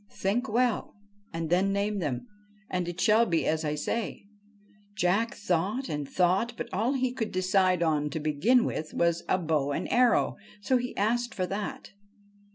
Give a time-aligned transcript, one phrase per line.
[0.17, 0.95] Think well,
[1.31, 2.25] and then name them;
[2.71, 4.25] and it shall be as I say.'
[4.99, 6.09] 121 THE FRIAR AND THE BOY Jack thought and
[6.49, 10.37] thought; but all he could decide on to begin with was a bow and arrow.
[10.59, 11.91] So he asked for that.